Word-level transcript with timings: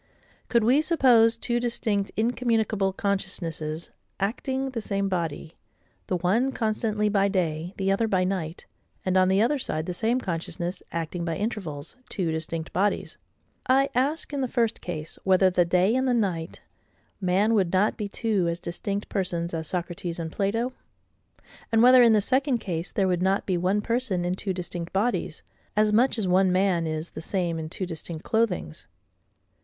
Could 0.49 0.63
we 0.63 0.81
suppose 0.81 1.37
two 1.37 1.59
distinct 1.59 2.09
incommunicable 2.17 2.91
consciousnesses 2.91 3.91
acting 4.19 4.71
the 4.71 4.81
same 4.81 5.07
body, 5.07 5.59
the 6.07 6.17
one 6.17 6.51
constantly 6.53 7.07
by 7.07 7.27
day, 7.27 7.75
the 7.77 7.91
other 7.91 8.07
by 8.07 8.23
night; 8.23 8.65
and, 9.05 9.15
on 9.15 9.27
the 9.27 9.43
other 9.43 9.59
side, 9.59 9.85
the 9.85 9.93
same 9.93 10.19
consciousness, 10.19 10.81
acting 10.91 11.23
by 11.23 11.35
intervals, 11.35 11.95
two 12.09 12.31
distinct 12.31 12.73
bodies: 12.73 13.17
I 13.67 13.89
ask, 13.93 14.33
in 14.33 14.41
the 14.41 14.47
first 14.47 14.81
case, 14.81 15.19
whether 15.23 15.51
the 15.51 15.65
day 15.65 15.93
and 15.95 16.07
the 16.07 16.15
night—man 16.15 17.53
would 17.53 17.71
not 17.71 17.95
be 17.95 18.07
two 18.07 18.47
as 18.47 18.59
distinct 18.59 19.07
persons 19.07 19.53
as 19.53 19.67
Socrates 19.67 20.17
and 20.17 20.31
Plato? 20.31 20.73
And 21.71 21.83
whether, 21.83 22.01
in 22.01 22.13
the 22.13 22.21
second 22.21 22.57
case, 22.57 22.91
there 22.91 23.07
would 23.07 23.21
not 23.21 23.45
be 23.45 23.55
one 23.55 23.81
person 23.81 24.25
in 24.25 24.33
two 24.33 24.51
distinct 24.51 24.93
bodies, 24.93 25.43
as 25.75 25.93
much 25.93 26.17
as 26.17 26.27
one 26.27 26.51
man 26.51 26.87
is 26.87 27.11
the 27.11 27.21
same 27.21 27.59
in 27.59 27.69
two 27.69 27.85
distinct 27.85 28.23
clothings? 28.23 28.87